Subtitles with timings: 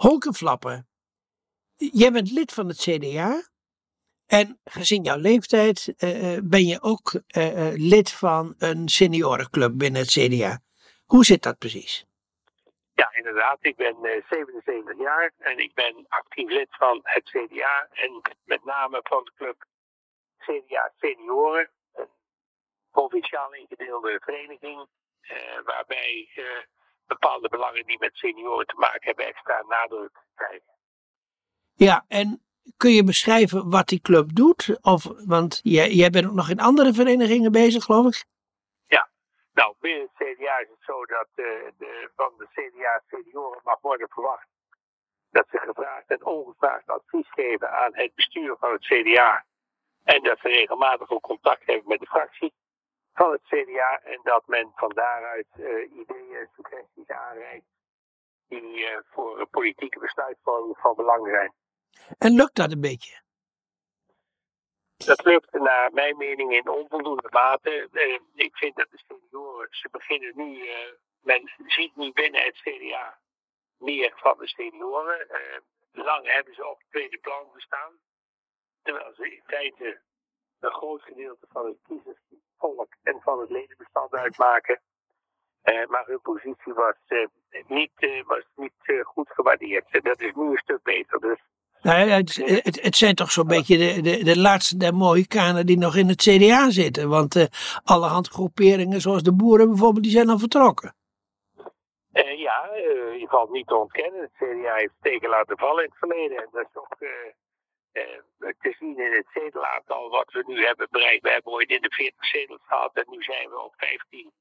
[0.00, 0.88] Holke Flappen,
[1.76, 3.42] jij bent lid van het CDA.
[4.26, 10.00] En gezien jouw leeftijd eh, eh, ben je ook eh, lid van een seniorenclub binnen
[10.00, 10.60] het CDA.
[11.06, 12.06] Hoe zit dat precies?
[12.94, 13.58] Ja, inderdaad.
[13.60, 17.88] Ik ben eh, 77 jaar en ik ben actief lid van het CDA.
[17.92, 19.64] En met name van de club
[20.38, 21.70] CDA Senioren.
[21.92, 22.08] Een
[22.90, 24.86] provinciaal ingedeelde vereniging.
[25.64, 26.28] waarbij
[27.18, 30.72] bepaalde belangen die met senioren te maken hebben extra nadruk krijgen.
[31.74, 32.42] Ja, en
[32.76, 34.78] kun je beschrijven wat die club doet?
[34.80, 38.24] Of, want jij, jij bent ook nog in andere verenigingen bezig, geloof ik.
[39.60, 41.44] Nou, binnen het CDA is het zo dat eh,
[41.78, 44.48] de, van de CDA senioren mag worden verwacht
[45.30, 49.44] dat ze gevraagd en ongevraagd advies geven aan het bestuur van het CDA.
[50.04, 52.52] En dat ze regelmatig ook contact hebben met de fractie
[53.12, 54.00] van het CDA.
[54.02, 57.66] En dat men van daaruit eh, ideeën, suggesties aanreikt
[58.48, 61.54] die eh, voor politieke besluitvorming van belang zijn.
[62.18, 63.20] En lukt dat een beetje?
[64.96, 67.88] Dat lukt naar mijn mening in onvoldoende mate.
[67.92, 70.68] Eh, ik vind dat de senioren, ze beginnen nu,
[71.20, 73.18] men ziet nu binnen het CDA
[73.78, 75.26] meer van de senioren.
[75.92, 77.98] Lang hebben ze op het tweede plan gestaan.
[78.82, 80.00] Terwijl ze in feite
[80.60, 84.80] een groot gedeelte van het kiezersvolk en van het ledenbestand uitmaken.
[85.62, 87.26] Eh, maar hun positie was eh,
[87.66, 89.84] niet, eh, was niet goed gewaardeerd.
[89.90, 91.20] En dat is nu een stuk beter.
[91.20, 91.38] Dus
[91.82, 95.78] Nou, het, het, het zijn toch zo'n beetje de, de, de laatste der Mohikanen die
[95.78, 97.08] nog in het CDA zitten.
[97.08, 97.48] Want
[97.84, 100.94] alle handgroeperingen, zoals de boeren bijvoorbeeld, die zijn al vertrokken.
[102.36, 102.70] Ja,
[103.18, 104.20] je valt niet te ontkennen.
[104.20, 106.36] Het CDA heeft steken laten vallen in het verleden.
[106.36, 106.96] En dat is ook
[107.92, 111.22] te zien in het zetelaantal wat we nu hebben bereikt.
[111.22, 114.32] We hebben ooit in de 40 zetels gehad en nu zijn we op 15.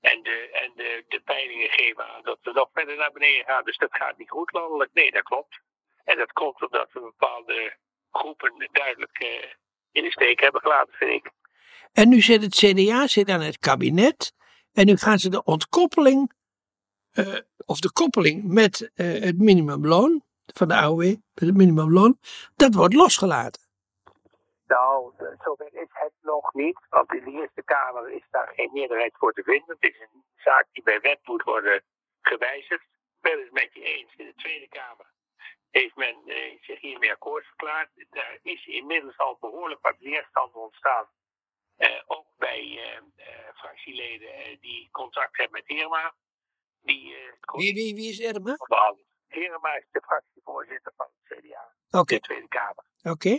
[0.00, 3.64] En, de, en de, de peilingen geven aan dat we nog verder naar beneden gaan.
[3.64, 4.90] Dus dat gaat niet goed landelijk.
[4.92, 5.60] Nee, dat klopt.
[6.04, 7.76] En dat komt omdat we bepaalde
[8.10, 9.50] groepen duidelijk eh,
[9.92, 11.30] in de steek hebben gelaten, vind ik.
[11.92, 14.32] En nu zit het CDA zit aan het kabinet.
[14.72, 16.32] En nu gaan ze de ontkoppeling,
[17.10, 21.00] eh, of de koppeling met eh, het minimumloon van de AOW,
[21.34, 22.18] met het minimumloon,
[22.56, 23.64] dat wordt losgelaten.
[24.66, 25.12] Nou,
[25.44, 26.78] zover is het nog niet.
[26.88, 29.76] Want in de Eerste Kamer is daar geen meerderheid voor te vinden.
[29.78, 31.82] Het is een zaak die bij wet moet worden
[32.20, 32.82] gewijzigd.
[32.82, 34.14] Ik ben het met je eens.
[34.16, 35.14] In de Tweede Kamer
[35.70, 37.90] heeft men eh, zich hiermee akkoord verklaard.
[38.10, 41.06] Daar is inmiddels al behoorlijk wat weerstand ontstaan.
[41.76, 46.14] Eh, ook bij eh, eh, fractieleden eh, die contact hebben met Irma.
[46.82, 48.32] Die eh, Wie, wie, wie is
[48.68, 49.05] behandelen.
[49.28, 52.84] Irma is de fractievoorzitter van het CDA Oké, de Tweede Kamer.
[53.02, 53.38] oké.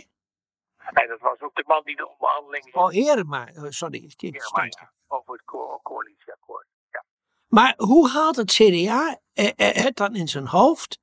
[0.76, 4.10] En dat was ook de man die de onderhandelingen Oh, Erma, Oh, sorry.
[4.20, 6.66] ja, over het co- coalitieakkoord.
[6.90, 7.04] Ja.
[7.48, 10.98] Maar hoe haalt het CDA eh, eh, het dan in zijn hoofd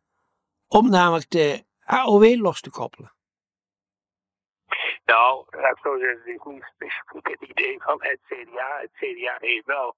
[0.68, 3.14] om namelijk de AOW los te koppelen?
[5.06, 8.80] Nou, laat ik zo zeggen, het is niet specifiek het idee van het CDA.
[8.80, 9.96] Het CDA heeft wel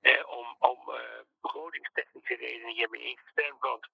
[0.00, 1.00] eh, om, om eh,
[1.40, 3.60] begrotingstechnische redenen hiermee ingestemd.
[3.60, 3.88] Want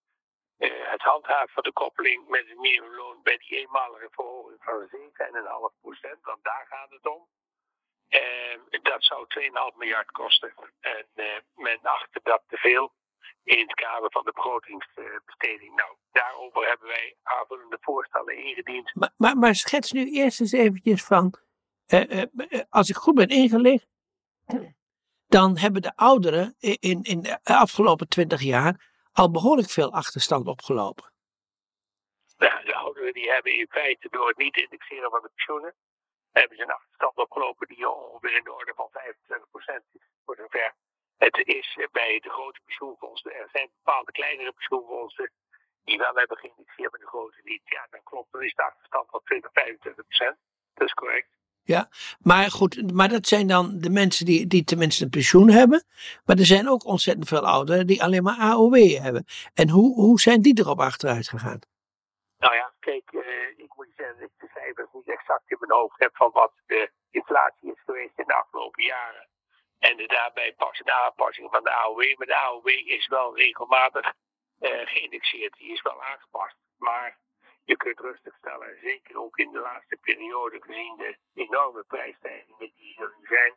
[0.94, 4.88] het handhaven van de koppeling met het minimumloon bij die eenmalige verhoging van
[5.72, 7.28] 7,5 procent, want daar gaat het om.
[8.08, 10.54] Eh, dat zou 2,5 miljard kosten.
[10.80, 12.92] En eh, men achtte dat te veel
[13.44, 15.74] in het kader van de begrotingsbesteding.
[15.74, 18.94] Nou, daarover hebben wij aanvullende voorstellen ingediend.
[18.94, 21.34] Maar, maar, maar schets nu eerst eens eventjes van,
[21.86, 23.86] eh, eh, eh, als ik goed ben ingelicht,
[25.26, 31.12] dan hebben de ouderen in, in de afgelopen twintig jaar al behoorlijk veel achterstand opgelopen.
[32.36, 35.74] Ja, de ouderen die hebben in feite door het niet indexeren van de pensioenen,
[36.30, 40.08] hebben ze een achterstand opgelopen die ongeveer in de orde van 25% is.
[40.24, 40.74] Voor zover
[41.16, 43.34] het is bij de grote pensioenfondsen.
[43.34, 45.30] Er zijn bepaalde kleinere pensioenfondsen
[45.84, 47.62] die wel hebben geïndexeerd, maar de grote niet.
[47.64, 50.38] Ja, dan klopt, dan is de achterstand van 20, 25%.
[50.74, 51.28] Dat is correct.
[52.22, 55.84] Maar goed, maar dat zijn dan de mensen die, die tenminste een pensioen hebben.
[56.24, 59.24] Maar er zijn ook ontzettend veel ouderen die alleen maar AOW hebben.
[59.54, 61.60] En hoe, hoe zijn die erop achteruit gegaan?
[62.38, 65.78] Nou ja, kijk, eh, ik moet zeggen dat ik de cijfers niet exact in mijn
[65.80, 69.28] hoofd heb van wat de inflatie is geweest in de afgelopen jaren.
[69.78, 72.16] En de daarbij passende aanpassing van de AOW.
[72.16, 74.12] Maar de AOW is wel regelmatig
[74.58, 75.56] eh, geïndexeerd.
[75.58, 76.56] Die is wel aangepast.
[76.76, 77.18] Maar
[77.64, 82.96] je kunt rustig stellen, zeker ook in de laatste periode, gezien de enorme prijsstijgingen die
[82.98, 83.54] er nu zijn,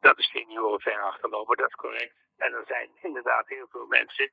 [0.00, 1.56] dat de senioren ver achterlopen.
[1.56, 2.14] Dat is correct.
[2.36, 4.30] En er zijn inderdaad heel veel mensen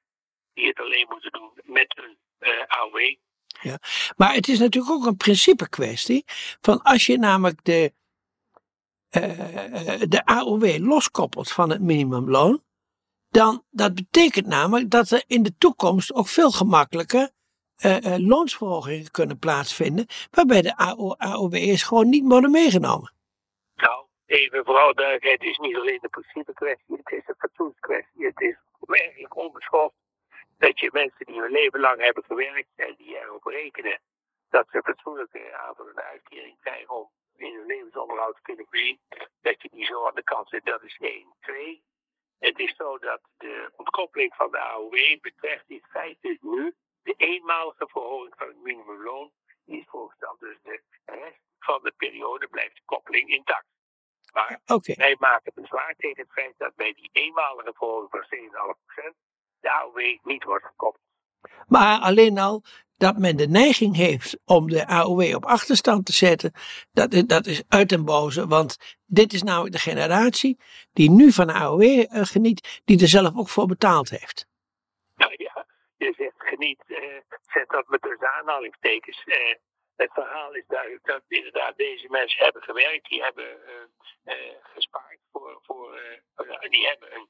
[0.54, 3.16] die het alleen moeten doen met hun eh, AOW.
[4.16, 6.24] Maar het is natuurlijk ook een principe kwestie.
[6.62, 7.94] Van als je namelijk de,
[9.10, 12.64] eh, de AOW loskoppelt van het minimumloon.
[13.30, 17.32] Dan dat betekent namelijk dat er in de toekomst ook veel gemakkelijker
[17.86, 20.75] uh, loonsverhogingen kunnen plaatsvinden, waarbij de
[21.18, 23.13] AOW'ers gewoon niet worden meegenomen.
[23.75, 28.25] Nou, even vooral duidelijkheid, het is niet alleen de principe kwestie, het is een fatsoenskwestie.
[28.25, 29.95] Het is werkelijk onbeschoft
[30.57, 34.00] dat je mensen die hun leven lang hebben gewerkt en die erop rekenen
[34.50, 39.00] dat ze fatsoenlijke aanvullen en uitkering krijgen om in hun levensonderhoud te kunnen voorzien,
[39.42, 40.66] dat je die zo aan de kant zet.
[40.66, 41.33] Dat is één.
[41.42, 41.83] Twee,
[42.39, 46.74] het is zo dat de ontkoppeling van de AOW betreft in feite nu
[47.06, 49.31] de eenmalige verhoging van het minimumloon
[49.66, 50.40] die is voorgesteld.
[50.40, 53.66] Dus de rest van de periode blijft de koppeling intact.
[54.34, 54.96] Maar okay.
[54.96, 58.24] wij maken bezwaar tegen het feit dat bij die eenmalige verhoging van
[59.12, 59.16] 7,5%
[59.60, 61.04] de AOW niet wordt gekoppeld.
[61.68, 62.63] Maar alleen al
[62.98, 66.52] dat men de neiging heeft om de AOW op achterstand te zetten,
[66.92, 68.48] dat, dat is uit den boze.
[68.48, 70.60] Want dit is namelijk de generatie
[70.94, 74.48] die nu van de AOW uh, geniet, die er zelf ook voor betaald heeft.
[75.16, 75.66] Nou ja,
[75.98, 79.25] je zegt geniet, uh, zet dat met de aanhalingstekens.
[79.25, 79.56] Uh,
[79.95, 83.59] het verhaal is duidelijk dat inderdaad deze mensen hebben gewerkt, die hebben
[84.62, 86.00] gespaard voor, voor
[86.69, 87.30] die hebben een,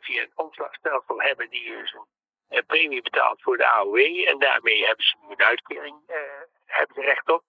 [0.00, 3.96] via een omslagstelsel hebben die dus een eh, premie betaald voor de AOW.
[4.28, 6.16] En daarmee hebben ze een uitkering eh,
[6.64, 7.44] hebben ze recht op.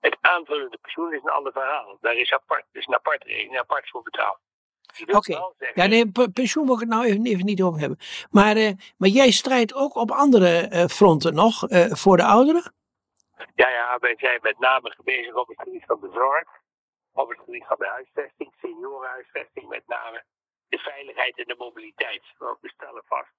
[0.00, 1.98] Het aanvullende pensioen is een ander verhaal.
[2.00, 4.38] Daar is apart, dus een apart regeling, apart voor betaald.
[5.06, 5.38] Oké,
[5.74, 7.98] ja, nee, pensioen wil ik het nou even, even niet over hebben.
[8.30, 12.72] Maar, uh, maar jij strijdt ook op andere uh, fronten nog uh, voor de ouderen?
[13.54, 16.48] Ja, ja, wij zijn met name bezig op het gebied van de zorg,
[17.12, 20.24] op het gebied van de huisvesting, seniorenhuisvesting met name,
[20.68, 22.22] de veiligheid en de mobiliteit.
[22.38, 23.38] We stellen vast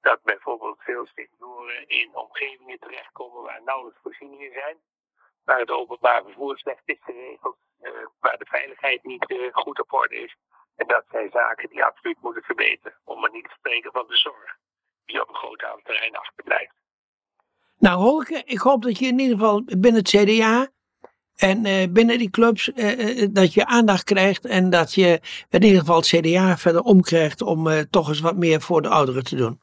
[0.00, 4.76] dat bijvoorbeeld veel senioren in omgevingen terechtkomen waar nauwelijks voorzieningen zijn,
[5.44, 9.92] waar het openbaar vervoer slecht is geregeld, uh, waar de veiligheid niet uh, goed op
[9.92, 10.36] orde is.
[10.80, 14.16] En dat zijn zaken die absoluut moeten verbeteren, om maar niet te spreken van de
[14.16, 14.56] zorg,
[15.04, 16.74] die op een groot aantal terreinen achterblijft.
[17.78, 20.68] Nou, Holke, ik hoop dat je in ieder geval binnen het CDA
[21.36, 25.80] en uh, binnen die clubs uh, dat je aandacht krijgt en dat je in ieder
[25.80, 29.36] geval het CDA verder omkrijgt om uh, toch eens wat meer voor de ouderen te
[29.36, 29.60] doen.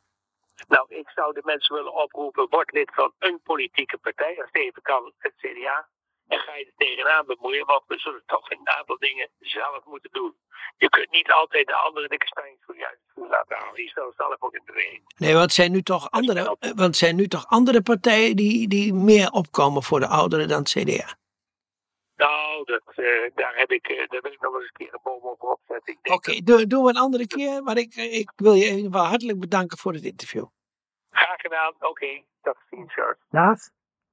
[0.67, 4.61] Nou, ik zou de mensen willen oproepen, word lid van een politieke partij, als het
[4.61, 5.87] even kan, het CDA.
[6.27, 10.09] En ga je er tegenaan bemoeien, want we zullen toch een aantal dingen zelf moeten
[10.11, 10.35] doen.
[10.77, 13.75] Je kunt niet altijd de andere dikke steins voor je laten halen.
[13.75, 15.01] Die zal zelf ook in beweging.
[15.17, 19.29] Nee, want zijn nu toch andere, want zijn nu toch andere partijen die, die meer
[19.31, 21.15] opkomen voor de ouderen dan het CDA?
[22.15, 24.99] Nou, dat, uh, daar, heb ik, uh, daar wil ik nog eens een keer een
[25.03, 25.97] boom over opzetten.
[26.03, 27.63] Oké, okay, doen we een andere keer.
[27.63, 30.45] Maar ik, ik wil je in ieder geval hartelijk bedanken voor het interview.
[31.11, 31.73] Graag gedaan.
[31.73, 32.25] Oké, okay.
[32.41, 33.19] tot ziens, George.
[33.29, 33.59] Dag.